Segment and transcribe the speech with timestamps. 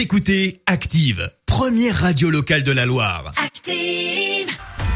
[0.00, 3.34] Vous écoutez Active, première radio locale de la Loire.
[3.36, 4.48] Active.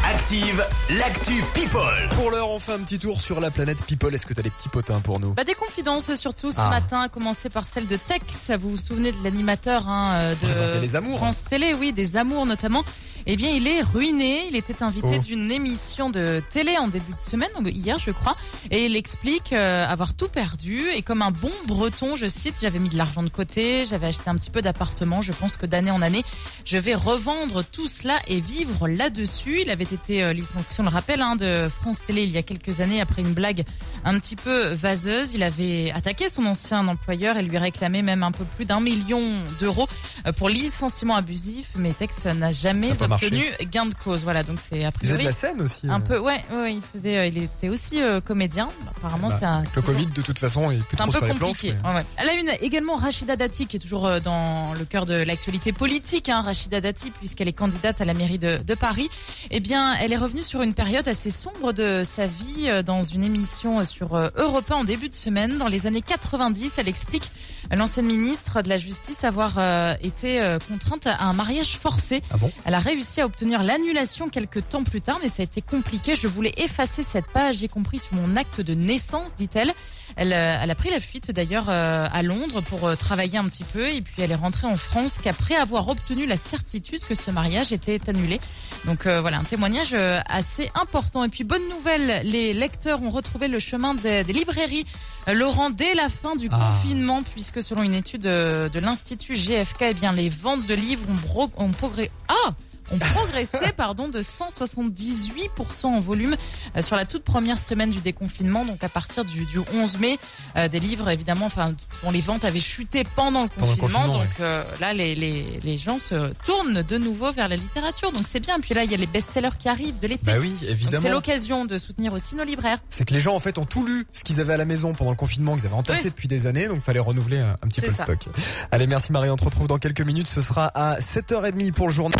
[0.03, 0.65] Active,
[0.97, 2.09] l'actu People.
[2.15, 4.15] Pour l'heure, on fait un petit tour sur la planète People.
[4.15, 5.35] Est-ce que t'as des petits potins pour nous?
[5.35, 6.71] Bah, des confidences surtout ce Ah.
[6.71, 8.49] matin, à commencer par celle de Tex.
[8.59, 10.33] Vous vous souvenez de l'animateur hein, euh,
[10.73, 11.17] de les amours.
[11.19, 12.83] France Télé, oui, des amours notamment.
[13.27, 14.47] Eh bien, il est ruiné.
[14.49, 15.23] Il était invité Oh.
[15.23, 18.35] d'une émission de télé en début de semaine, donc hier, je crois,
[18.71, 20.81] et il explique euh, avoir tout perdu.
[20.93, 24.29] Et comme un bon Breton, je cite, j'avais mis de l'argent de côté, j'avais acheté
[24.29, 25.21] un petit peu d'appartement.
[25.21, 26.23] Je pense que d'année en année,
[26.65, 29.61] je vais revendre tout cela et vivre là-dessus.
[29.61, 32.43] Il avait été euh, licencié, on le rappelle, hein, de France Télé il y a
[32.43, 33.63] quelques années après une blague
[34.03, 35.33] un petit peu vaseuse.
[35.33, 39.21] Il avait attaqué son ancien employeur et lui réclamé même un peu plus d'un million
[39.59, 39.87] d'euros
[40.27, 41.67] euh, pour licenciement abusif.
[41.75, 44.23] Mais Tex n'a jamais obtenu gain de cause.
[44.23, 45.87] Voilà, donc c'est a Il faisait de la scène aussi.
[45.87, 46.03] un euh.
[46.03, 46.19] peu.
[46.19, 48.69] Ouais, ouais, il faisait, euh, il était aussi euh, comédien.
[49.05, 49.63] Apparemment, Bah, c'est un.
[49.75, 51.39] Le Covid, de toute façon, est plus C'est un peu les planches.
[51.39, 51.75] compliqué.
[51.83, 52.05] mais- Ouais, ouais.
[52.17, 55.71] Elle a une également Rachida Dati qui est toujours euh, dans le cœur de l'actualité
[55.73, 56.27] politique.
[56.29, 59.09] Hein, Rachida Dati, puisqu'elle est candidate à la mairie de, de Paris.
[59.51, 63.03] Eh bien, elle est revenue sur une période assez sombre de sa vie euh, dans
[63.03, 65.57] une émission sur euh, Europe 1 en début de semaine.
[65.59, 67.31] Dans les années 90, elle explique
[67.71, 72.23] l'ancienne ministre de la Justice avoir euh, été euh, contrainte à un mariage forcé.
[72.31, 72.51] Ah bon?
[72.65, 76.15] Elle a réussi à obtenir l'annulation quelques temps plus tard, mais ça a été compliqué.
[76.15, 78.94] Je voulais effacer cette page, y compris sur mon acte de naissance,
[79.37, 79.73] dit-elle.
[80.17, 83.45] Elle, euh, elle a pris la fuite d'ailleurs euh, à Londres pour euh, travailler un
[83.45, 87.15] petit peu et puis elle est rentrée en France qu'après avoir obtenu la certitude que
[87.15, 88.39] ce mariage était annulé.
[88.85, 89.95] Donc euh, voilà, un témoignage
[90.29, 91.23] assez important.
[91.23, 94.85] Et puis bonne nouvelle, les lecteurs ont retrouvé le chemin des, des librairies.
[95.27, 96.59] Laurent, dès la fin du Ah.
[96.81, 101.03] confinement, puisque selon une étude de l'Institut GFK, eh bien les ventes de livres
[101.35, 102.11] ont, ont progressé.
[102.27, 102.53] Ah
[102.91, 106.35] ont progressé pardon de 178% en volume
[106.75, 110.17] euh, sur la toute première semaine du déconfinement donc à partir du, du 11 mai
[110.55, 114.07] euh, des livres évidemment enfin dont les ventes avaient chuté pendant le Pendant le confinement,
[114.07, 118.23] donc euh, là les, les, les gens se tournent de nouveau vers la littérature donc
[118.29, 120.49] c'est bien puis là il y a les best-sellers qui arrivent de l'été Bah oui,
[120.49, 121.09] donc c'est évidemment.
[121.09, 124.05] l'occasion de soutenir aussi nos libraires C'est que les gens, en fait, ont tout lu
[124.13, 126.09] ce qu'ils avaient à la maison pendant le confinement, qu'ils avaient entassé Oui.
[126.09, 128.27] depuis des années, donc fallait renouveler un, un petit peu le stock.
[128.71, 130.27] Allez, merci Marie, on te retrouve dans quelques minutes.
[130.27, 132.19] Ce sera à 7h30 pour le journal.